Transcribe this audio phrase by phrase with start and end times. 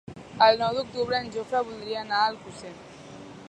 [0.45, 2.73] El nou d'octubre en Jofre voldria anar a Alcosser.